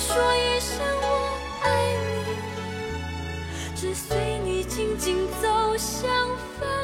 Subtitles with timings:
[0.00, 1.66] 说一声我爱
[2.26, 6.08] 你，只随你静静走向。
[6.58, 6.77] 分。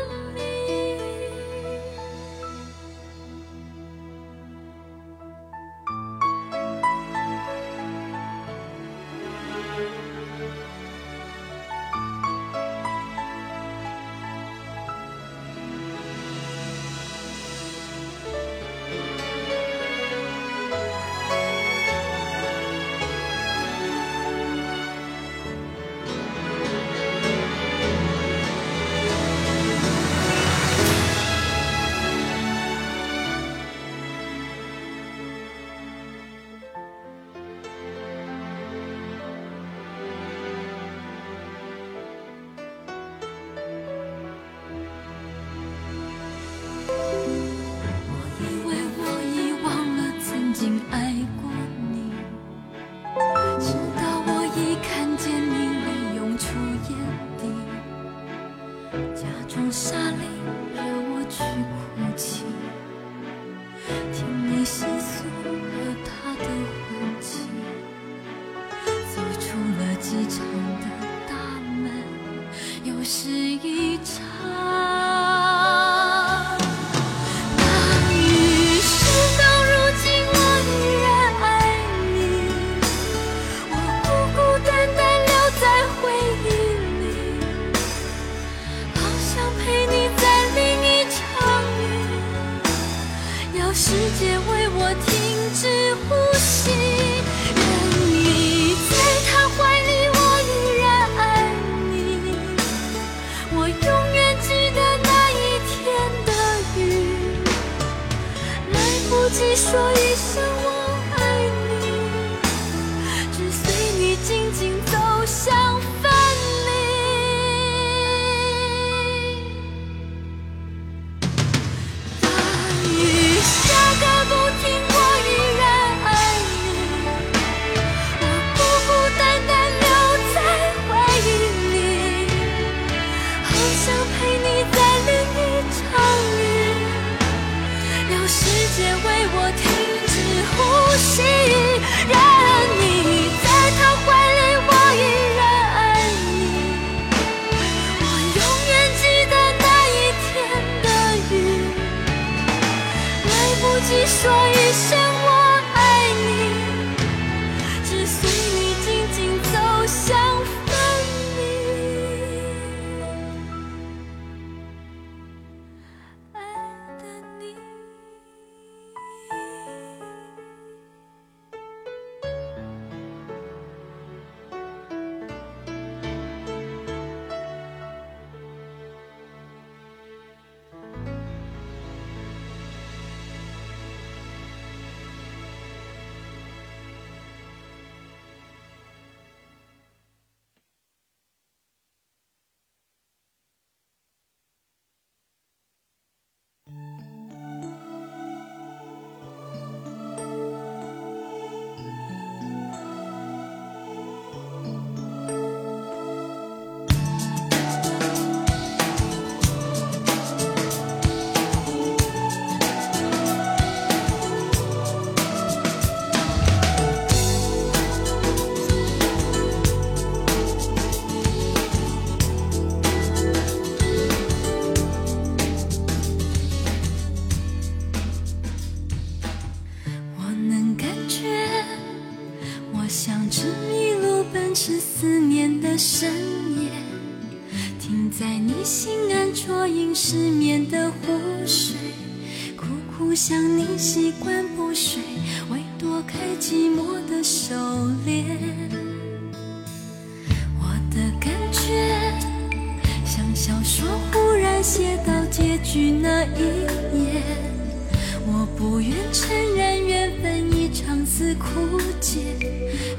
[261.44, 262.20] 枯竭，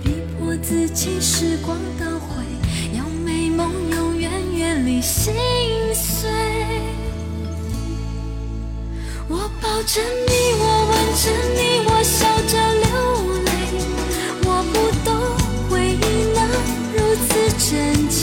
[0.03, 2.43] 逼迫自己时光倒回，
[2.95, 5.33] 让美梦永远远离心
[5.93, 6.29] 碎。
[9.27, 11.23] 我抱着你，我吻着
[11.57, 12.87] 你，我笑着流
[13.43, 13.49] 泪。
[14.45, 15.09] 我不懂
[15.67, 16.39] 回忆能
[16.93, 17.73] 如此真
[18.07, 18.21] 切，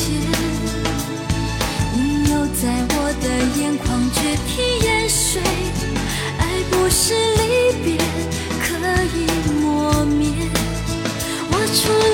[1.94, 1.98] 你
[2.30, 2.62] 又在
[2.94, 3.26] 我的
[3.60, 4.50] 眼眶决堤
[4.86, 5.42] 淹水。
[6.38, 7.42] 爱不是离
[7.84, 8.01] 别。
[11.82, 12.11] truly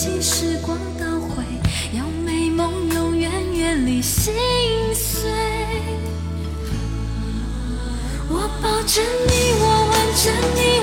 [0.00, 1.42] 惜时光倒回，
[1.92, 4.32] 要美梦永远远离心
[4.94, 5.28] 碎。
[8.28, 10.77] 我抱着你，我吻着你。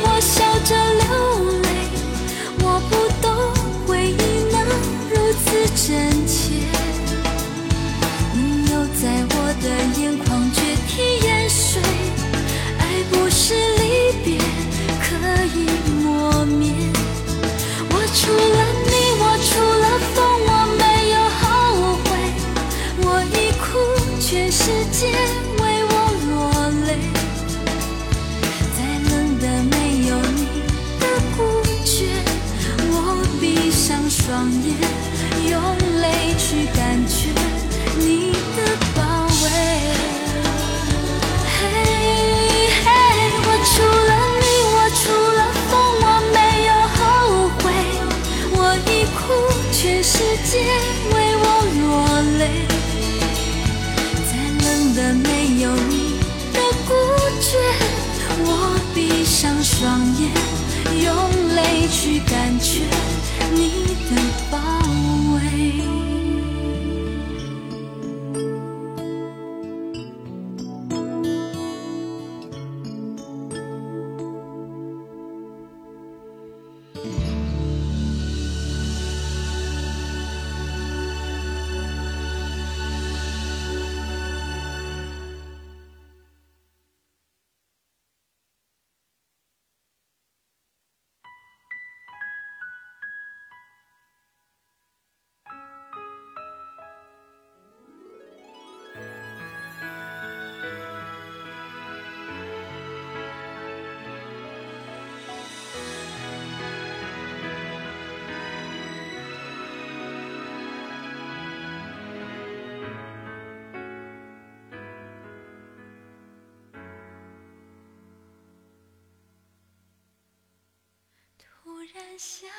[121.96, 122.50] 突然想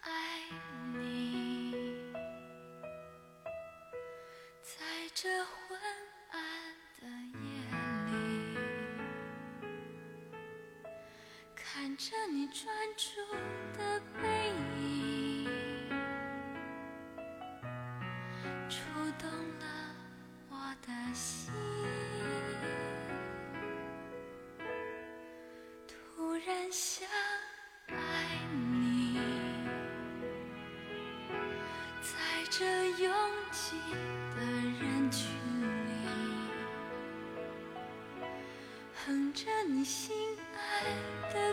[0.00, 0.10] 爱
[0.98, 1.72] 你
[4.60, 4.74] 在
[5.14, 5.78] 这昏
[6.30, 6.40] 暗
[7.00, 7.06] 的
[7.38, 7.46] 夜
[8.10, 8.58] 里
[11.54, 13.20] 看着你专注
[13.78, 15.46] 的背影
[18.68, 18.82] 触
[19.16, 19.94] 动了
[20.50, 21.52] 我的心。
[25.86, 27.06] 突然想
[34.34, 34.40] 的
[34.80, 35.28] 人群
[35.86, 35.92] 里
[39.04, 40.14] 哼着你心
[40.54, 41.51] 爱的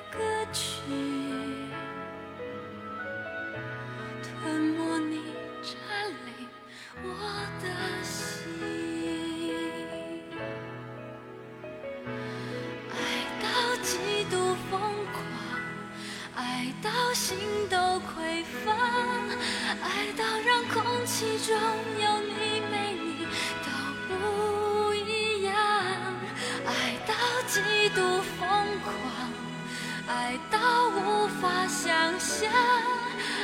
[32.39, 32.47] 下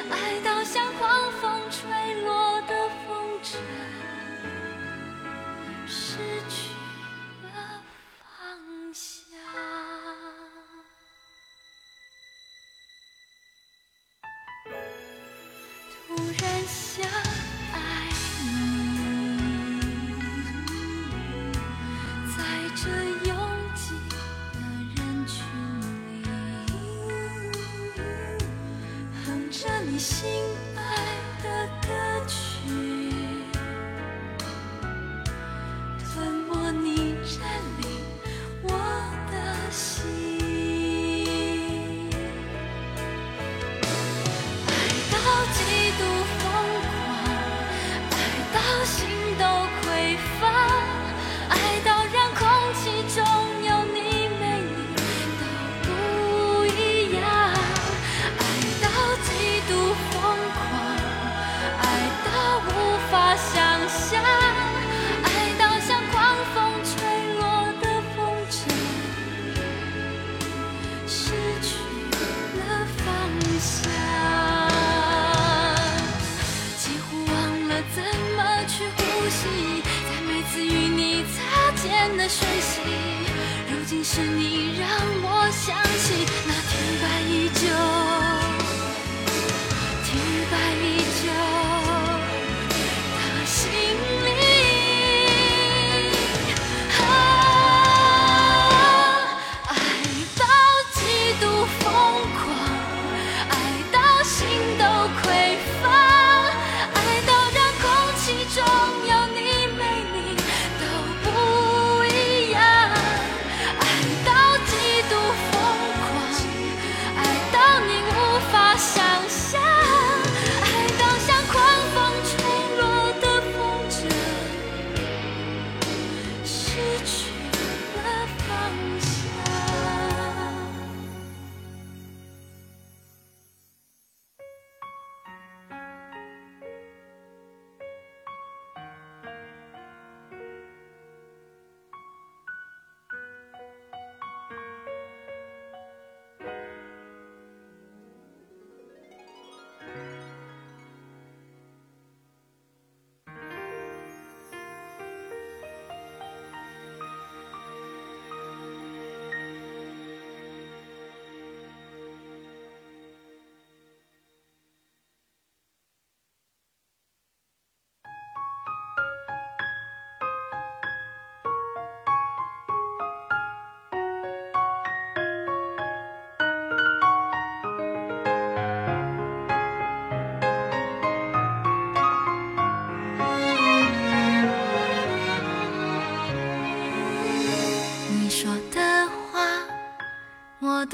[0.10, 1.15] 爱到像狂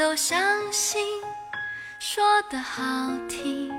[0.01, 0.99] 都相信
[1.99, 2.81] 说的好
[3.29, 3.71] 听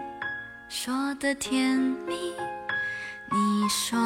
[0.68, 2.32] 说的甜蜜
[3.32, 3.98] 你说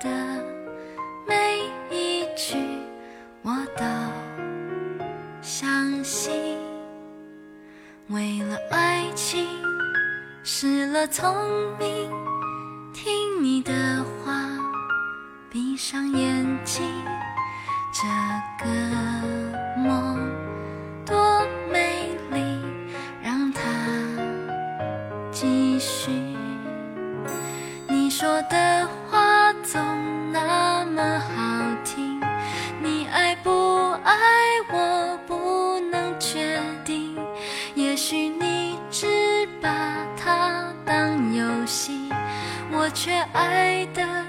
[0.00, 0.08] 的
[1.26, 1.58] 每
[1.90, 2.56] 一句
[3.42, 3.84] 我都
[5.42, 6.56] 相信。
[8.06, 9.48] 为了爱情
[10.44, 11.34] 失了聪
[11.76, 11.99] 明
[43.02, 44.19] 却爱的。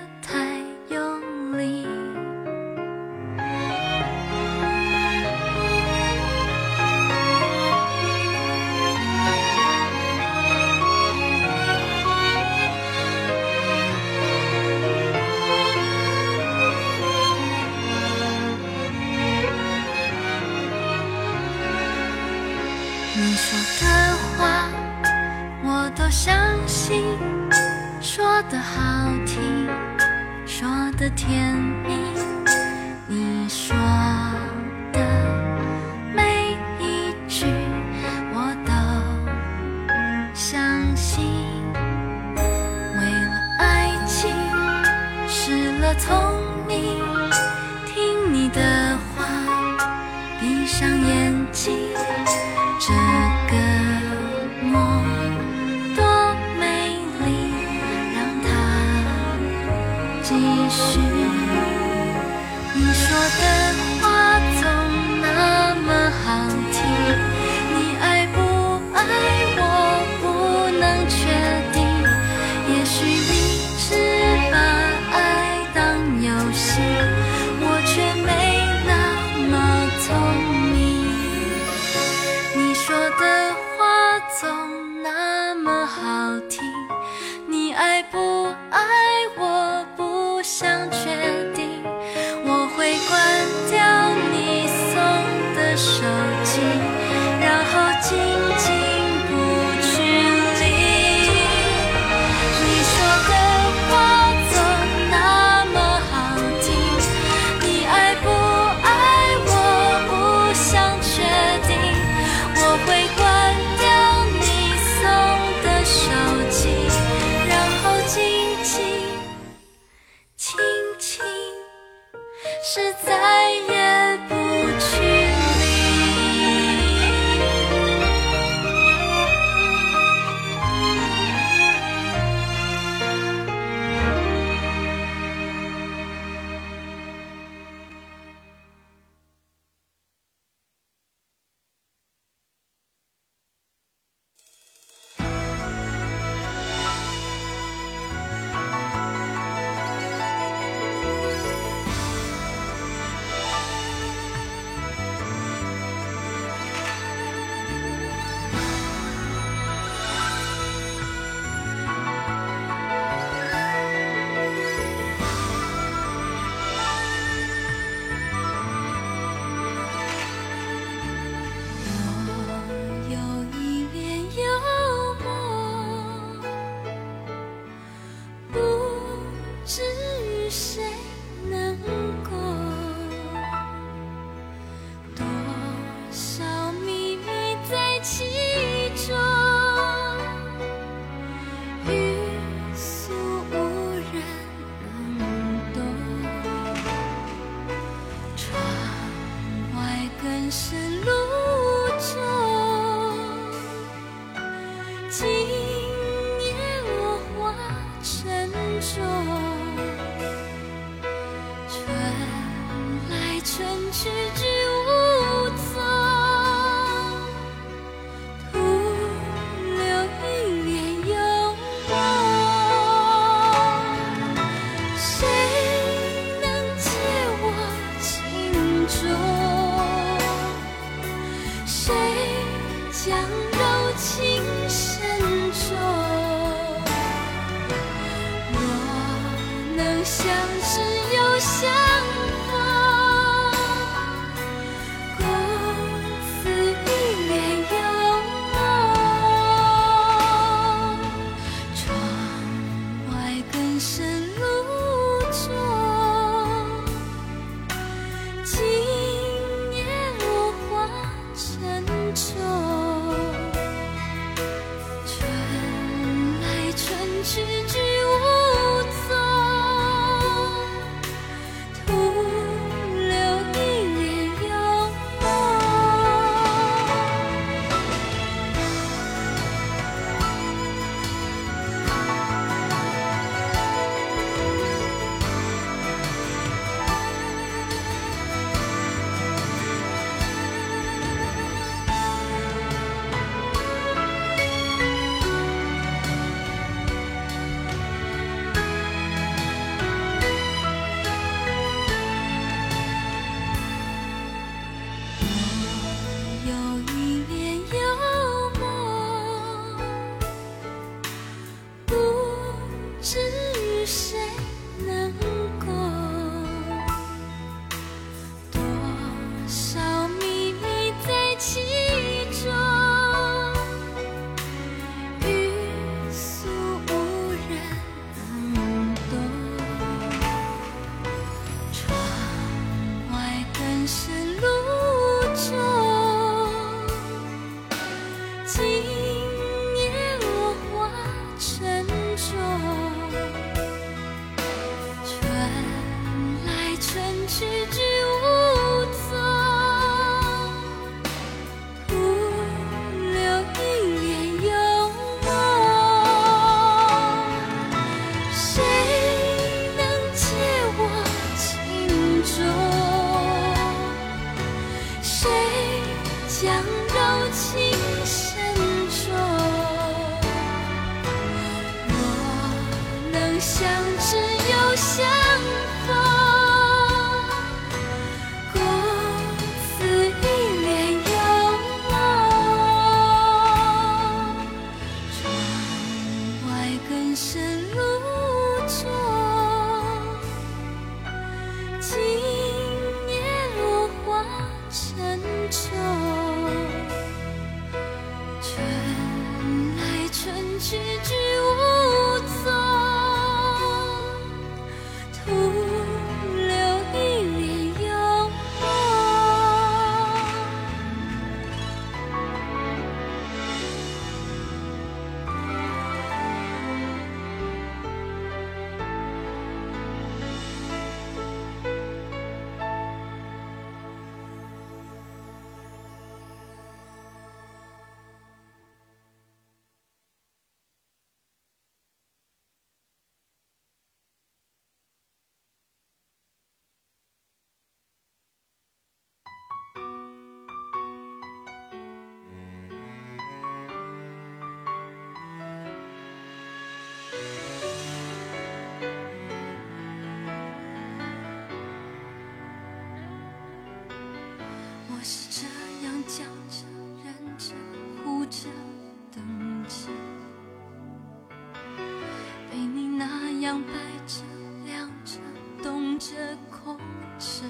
[463.51, 463.61] 晾
[464.07, 464.23] 着、
[464.65, 465.19] 晾着、
[465.61, 466.15] 冻着、
[466.49, 466.77] 空
[467.19, 467.43] 着，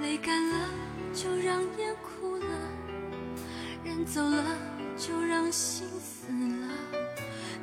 [0.00, 0.68] 泪干了
[1.12, 2.46] 就让眼哭了，
[3.82, 4.44] 人走了
[4.96, 6.68] 就让心死了。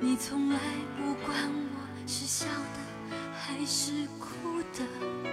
[0.01, 0.59] 你从来
[0.97, 5.28] 不管我是笑的还是哭的。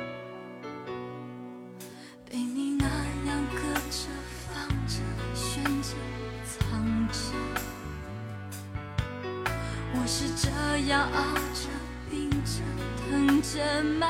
[10.88, 11.68] 要熬着
[12.08, 12.62] 病着
[13.10, 14.06] 疼着吗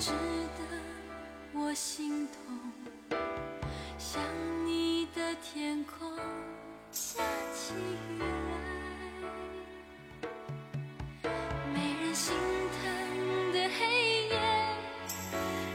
[0.00, 0.64] 值得
[1.52, 3.18] 我心痛，
[3.98, 4.18] 想
[4.64, 6.16] 你的天空
[6.90, 7.22] 下
[7.54, 8.24] 起雨来。
[11.74, 12.34] 没人心
[12.80, 14.40] 疼的黑夜，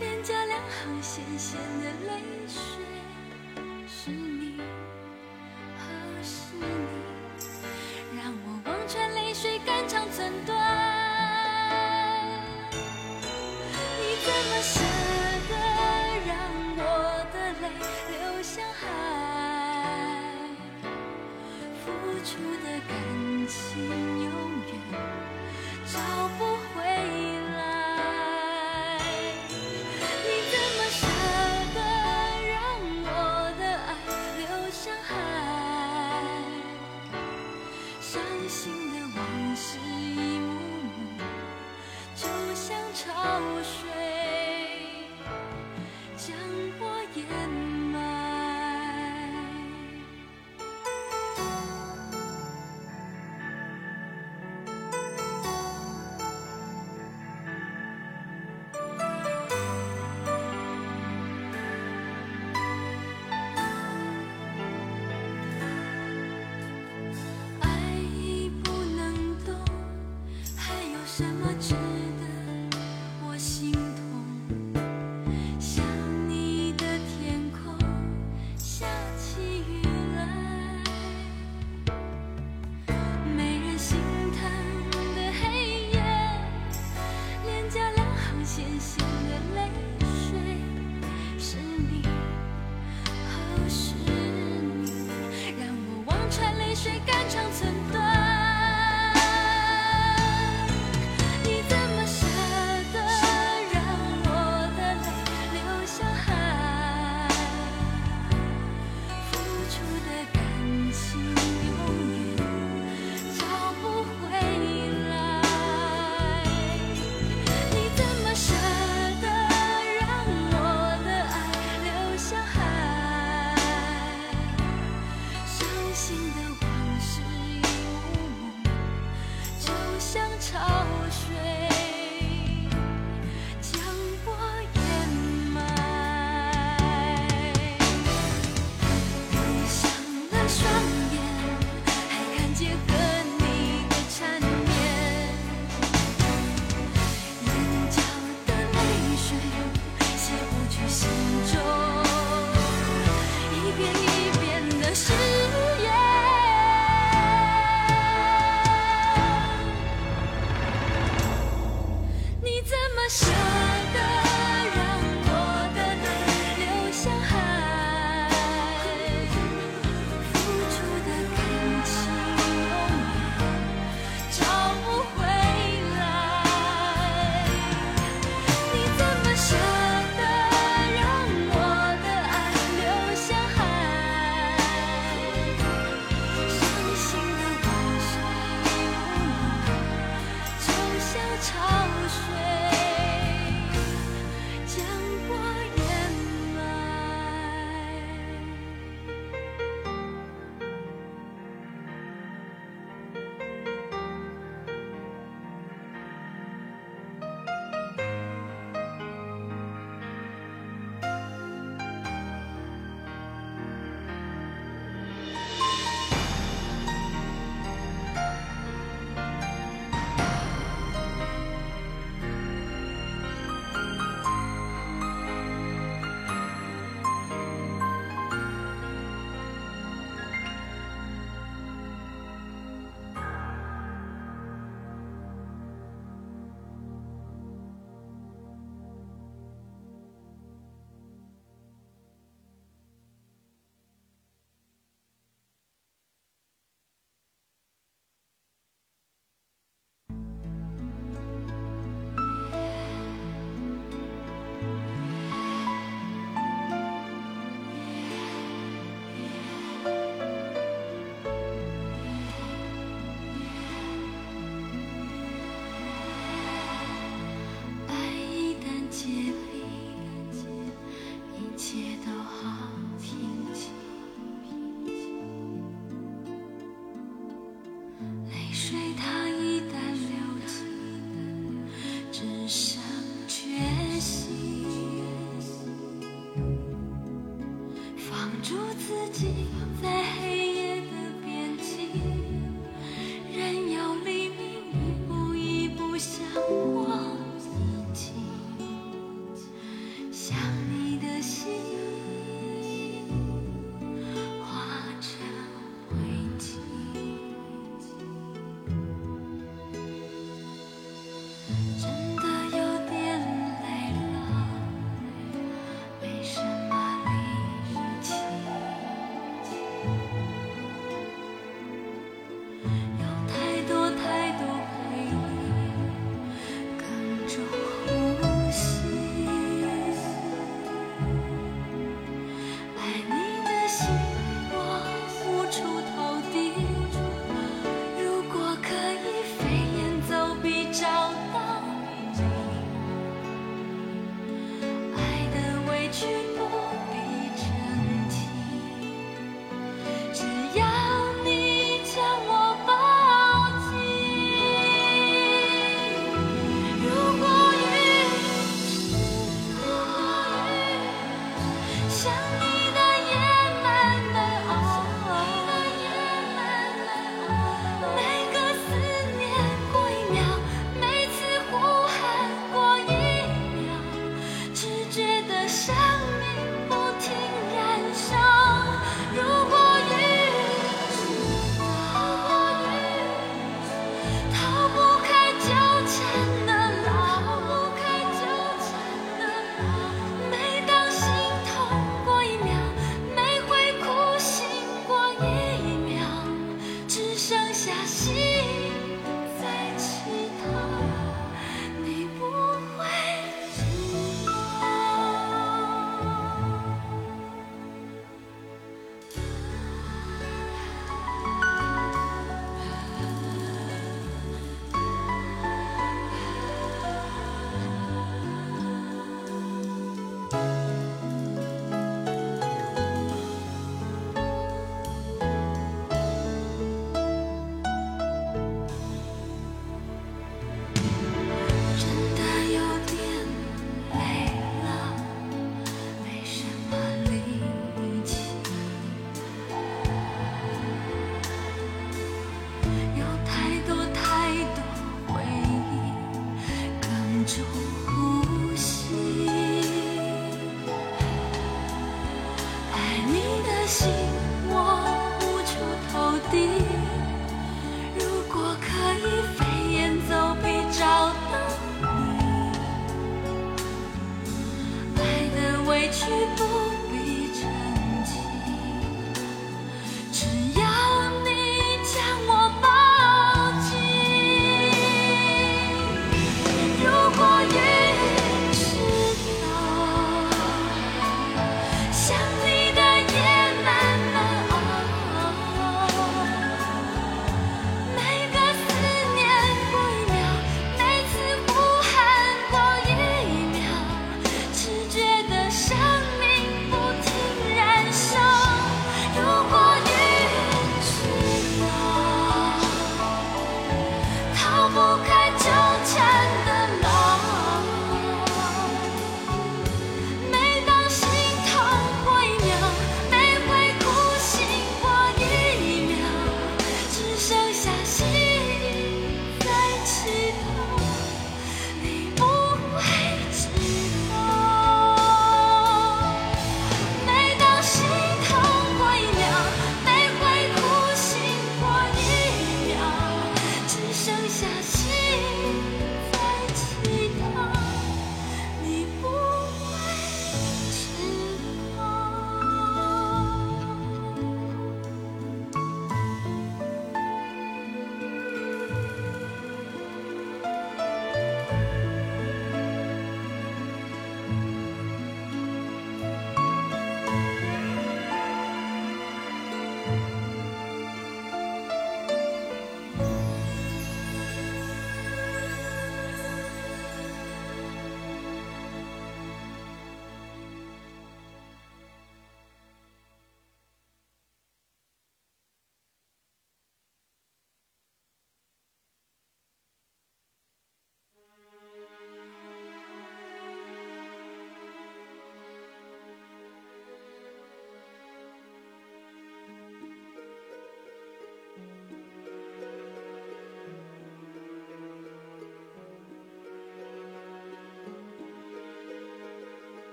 [0.00, 2.07] 人家两行咸咸的泪。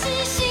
[0.00, 0.47] 谢谢